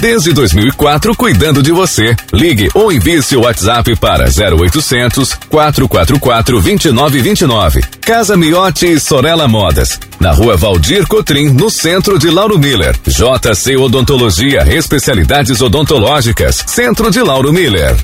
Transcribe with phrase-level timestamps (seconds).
[0.00, 2.14] Desde 2004, cuidando de você.
[2.32, 7.80] Ligue ou envie seu WhatsApp para 0800 444 2929.
[8.00, 9.98] Casa Miotti e Sorella Modas.
[10.20, 12.96] Na rua Valdir Cotrim, no centro de Lauro Miller.
[13.06, 16.62] JC Odontologia, especialidades odontológicas.
[16.66, 17.96] Centro de Lauro Miller.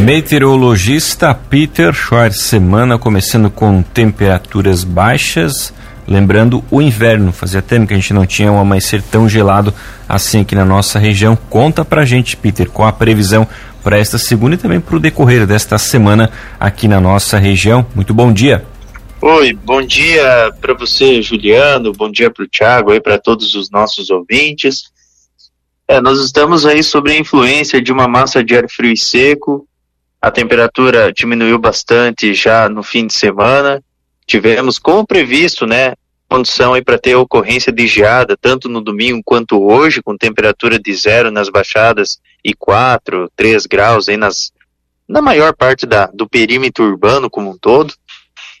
[0.00, 5.70] Meteorologista Peter Schwartz, semana começando com temperaturas baixas
[6.06, 9.72] Lembrando o inverno, fazia tempo que a gente não tinha um amanhecer tão gelado
[10.06, 11.36] assim aqui na nossa região.
[11.48, 13.48] Conta pra gente, Peter, com a previsão
[13.82, 16.30] para esta segunda e também para o decorrer desta semana
[16.60, 17.86] aqui na nossa região.
[17.94, 18.64] Muito bom dia.
[19.20, 23.70] Oi, bom dia para você, Juliano, bom dia para o Thiago e para todos os
[23.70, 24.92] nossos ouvintes.
[25.88, 29.66] É, nós estamos aí sob a influência de uma massa de ar frio e seco.
[30.20, 33.82] A temperatura diminuiu bastante já no fim de semana
[34.26, 35.94] tivemos, como previsto, né,
[36.28, 40.92] condição aí para ter ocorrência de geada, tanto no domingo quanto hoje, com temperatura de
[40.94, 44.52] zero nas baixadas e 4, 3 graus aí nas,
[45.08, 47.94] na maior parte da, do perímetro urbano como um todo.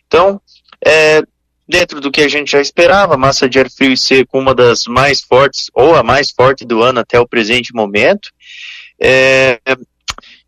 [0.06, 0.40] Então,
[0.84, 1.22] é,
[1.66, 4.84] dentro do que a gente já esperava, massa de ar frio e seco, uma das
[4.84, 8.30] mais fortes, ou a mais forte do ano até o presente momento.
[9.00, 9.58] É,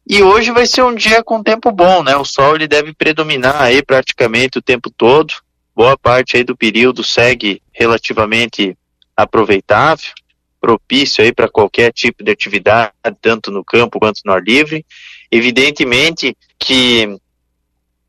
[0.08, 2.16] e hoje vai ser um dia com tempo bom, né?
[2.16, 5.34] O sol ele deve predominar aí praticamente o tempo todo.
[5.74, 8.78] Boa parte aí do período segue relativamente
[9.16, 10.12] aproveitável,
[10.60, 14.86] propício aí para qualquer tipo de atividade, tanto no campo quanto no ar livre.
[15.30, 17.18] Evidentemente que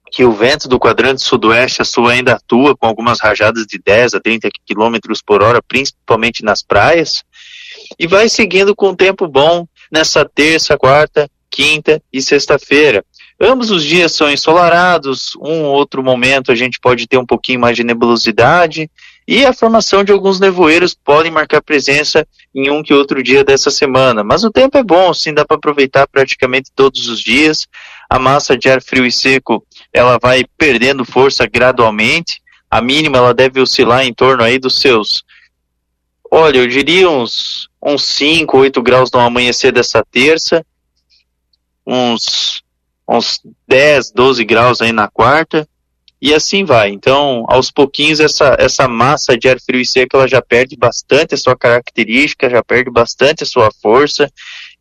[0.10, 4.14] que o vento do quadrante sudoeste a sul ainda atua com algumas rajadas de 10
[4.14, 7.26] a 30 km por hora, principalmente nas praias,
[8.00, 13.04] e vai seguindo com tempo bom nessa terça, quarta quinta e sexta-feira.
[13.40, 17.60] Ambos os dias são ensolarados, um ou outro momento a gente pode ter um pouquinho
[17.60, 18.90] mais de nebulosidade
[19.28, 22.26] e a formação de alguns nevoeiros podem marcar presença
[22.56, 24.24] em um que outro dia dessa semana.
[24.24, 27.68] Mas o tempo é bom, sim, dá para aproveitar praticamente todos os dias.
[28.10, 29.64] A massa de ar frio e seco,
[29.94, 32.42] ela vai perdendo força gradualmente.
[32.72, 35.24] A mínima ela deve oscilar em torno aí dos seus
[36.32, 40.66] Olha, eu diria uns, uns 5, 8 graus no amanhecer dessa terça
[41.88, 42.62] uns,
[43.08, 45.68] uns 10, 12 graus aí na quarta,
[46.22, 46.90] e assim vai.
[46.90, 51.36] Então, aos pouquinhos, essa, essa massa de ar frio e seco, ela já perde bastante
[51.36, 54.30] a sua característica, já perde bastante a sua força,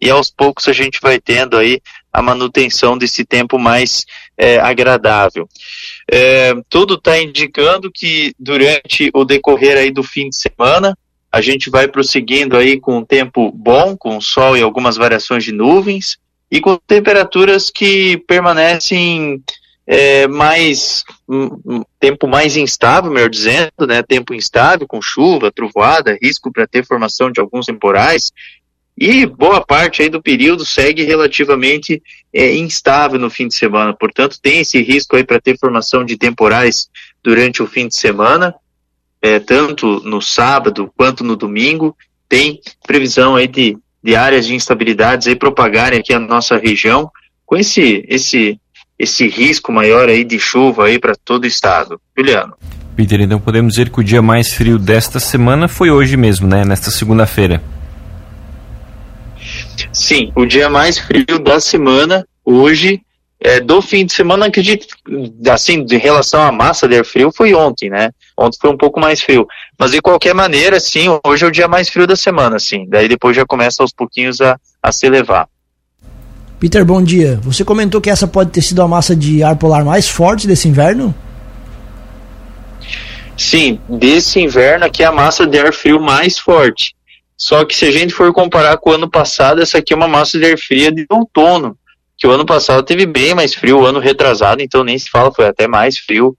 [0.00, 1.80] e aos poucos a gente vai tendo aí
[2.12, 4.06] a manutenção desse tempo mais
[4.36, 5.46] é, agradável.
[6.10, 10.96] É, tudo está indicando que durante o decorrer aí do fim de semana,
[11.30, 15.52] a gente vai prosseguindo aí com um tempo bom, com sol e algumas variações de
[15.52, 16.16] nuvens,
[16.50, 19.42] e com temperaturas que permanecem
[19.86, 26.18] é, mais um, um, tempo mais instável, melhor dizendo, né, tempo instável com chuva, trovoada,
[26.20, 28.32] risco para ter formação de alguns temporais.
[28.98, 32.02] E boa parte aí do período segue relativamente
[32.32, 36.16] é, instável no fim de semana, portanto tem esse risco aí para ter formação de
[36.16, 36.88] temporais
[37.22, 38.54] durante o fim de semana,
[39.20, 41.94] é, tanto no sábado quanto no domingo,
[42.28, 43.76] tem previsão aí de
[44.06, 47.10] de áreas de instabilidades aí propagarem aqui a nossa região
[47.44, 48.56] com esse esse
[48.96, 52.00] esse risco maior aí de chuva aí para todo o estado.
[52.16, 52.54] Juliano.
[52.94, 56.64] Peter, então podemos dizer que o dia mais frio desta semana foi hoje mesmo, né?
[56.64, 57.60] Nesta segunda-feira.
[59.92, 63.02] Sim, o dia mais frio da semana hoje
[63.40, 64.86] é, do fim de semana, acredito,
[65.50, 68.10] assim, de relação à massa de ar frio, foi ontem, né?
[68.36, 69.46] Ontem foi um pouco mais frio.
[69.78, 72.86] Mas de qualquer maneira, sim, hoje é o dia mais frio da semana, sim.
[72.88, 75.48] Daí depois já começa aos pouquinhos a, a se elevar.
[76.58, 77.38] Peter, bom dia.
[77.42, 80.66] Você comentou que essa pode ter sido a massa de ar polar mais forte desse
[80.66, 81.14] inverno?
[83.36, 86.96] Sim, desse inverno aqui é a massa de ar frio mais forte.
[87.36, 90.08] Só que se a gente for comparar com o ano passado, essa aqui é uma
[90.08, 91.76] massa de ar fria de outono
[92.16, 95.32] que o ano passado teve bem mais frio, o ano retrasado, então nem se fala,
[95.32, 96.34] foi até mais frio.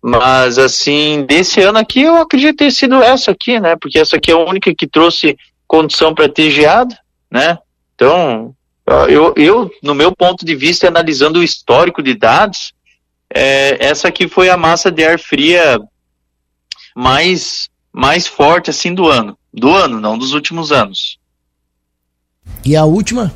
[0.00, 3.76] Mas assim, desse ano aqui eu acredito ter sido essa aqui, né?
[3.80, 5.36] Porque essa aqui é a única que trouxe
[5.66, 6.96] condição para ter geada,
[7.30, 7.58] né?
[7.94, 8.54] Então,
[9.08, 12.72] eu, eu, no meu ponto de vista, analisando o histórico de dados,
[13.34, 15.80] é, essa aqui foi a massa de ar fria
[16.94, 19.36] mais, mais forte assim do ano.
[19.52, 21.18] Do ano, não dos últimos anos.
[22.64, 23.34] E a última?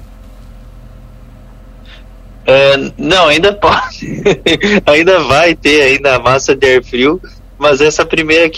[2.41, 4.23] Uh, não, ainda pode.
[4.87, 7.21] ainda vai ter ainda a massa de ar frio,
[7.59, 8.51] mas essa primeira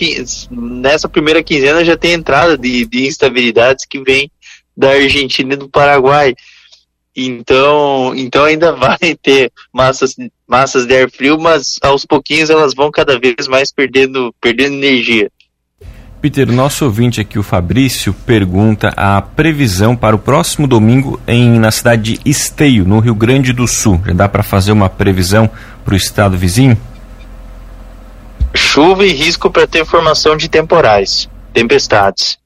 [0.51, 4.31] nessa primeira quinzena já tem entrada de, de instabilidades que vem
[4.77, 6.35] da Argentina e do Paraguai.
[7.15, 12.91] Então, então ainda vai ter massas, massas de ar frio, mas aos pouquinhos elas vão
[12.91, 15.31] cada vez mais perdendo, perdendo energia.
[16.23, 21.73] Peter, nosso ouvinte aqui, o Fabrício, pergunta a previsão para o próximo domingo em, na
[21.73, 24.01] cidade de Esteio, no Rio Grande do Sul.
[24.07, 25.51] Já dá para fazer uma previsão
[25.85, 26.81] para o estado vizinho?
[28.55, 32.39] Chuva e risco para ter formação de temporais, tempestades.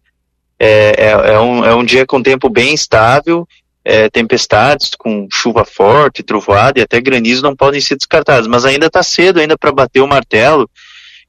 [0.59, 3.47] É, é, é, um, é um dia com tempo bem estável,
[3.85, 8.87] é, tempestades com chuva forte, trovoada e até granizo não podem ser descartados, mas ainda
[8.87, 10.67] está cedo ainda para bater o martelo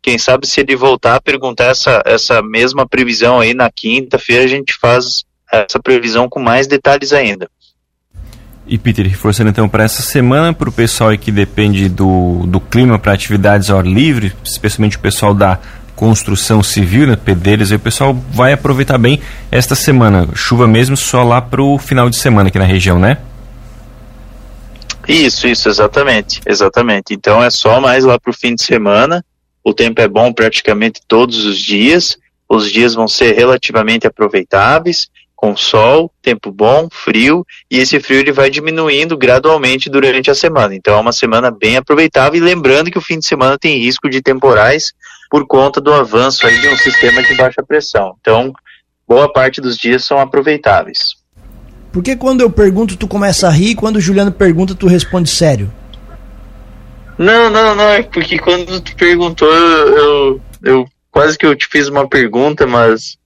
[0.08, 4.48] quem sabe se ele voltar a perguntar essa, essa mesma previsão aí na quinta-feira, a
[4.48, 7.50] gente faz essa previsão com mais detalhes ainda.
[8.66, 12.98] E Peter, reforçando então para essa semana, para o pessoal que depende do, do clima
[12.98, 15.60] para atividades ao ar livre, especialmente o pessoal da
[15.94, 19.20] construção civil, né, pedreiros, o pessoal vai aproveitar bem
[19.52, 20.30] esta semana.
[20.36, 23.18] Chuva mesmo só lá para o final de semana aqui na região, né?
[25.06, 27.14] Isso, isso, exatamente, exatamente.
[27.14, 29.22] Então é só mais lá para o fim de semana
[29.68, 32.18] o tempo é bom praticamente todos os dias,
[32.48, 38.32] os dias vão ser relativamente aproveitáveis, com sol, tempo bom, frio, e esse frio ele
[38.32, 40.74] vai diminuindo gradualmente durante a semana.
[40.74, 44.10] Então é uma semana bem aproveitável, e lembrando que o fim de semana tem risco
[44.10, 44.94] de temporais
[45.30, 48.16] por conta do avanço aí de um sistema de baixa pressão.
[48.22, 48.54] Então,
[49.06, 51.18] boa parte dos dias são aproveitáveis.
[51.92, 55.30] Por que quando eu pergunto tu começa a rir, quando o Juliano pergunta tu responde
[55.30, 55.70] sério?
[57.18, 61.88] Não, não, não, é porque quando tu perguntou, eu, eu quase que eu te fiz
[61.88, 63.18] uma pergunta, mas.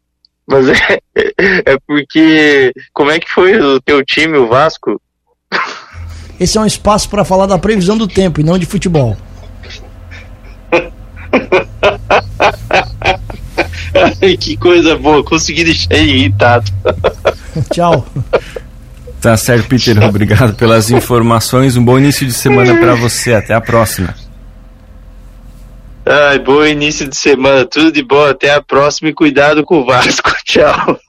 [0.48, 2.72] Mas é, é porque.
[2.94, 5.02] Como é que foi o teu time, o Vasco?
[6.40, 9.18] Esse é um espaço para falar da previsão do tempo e não de futebol.
[14.40, 16.72] Que coisa boa, consegui deixar ele irritado.
[17.72, 18.06] Tchau.
[19.22, 20.02] Tá certo, Peter.
[20.04, 21.78] Obrigado pelas informações.
[21.78, 23.36] Um bom início de semana para você.
[23.36, 24.16] Até a próxima.
[26.04, 27.64] Ai, bom início de semana.
[27.66, 28.26] Tudo de bom.
[28.26, 30.32] Até a próxima e cuidado com o Vasco.
[30.44, 31.00] Tchau.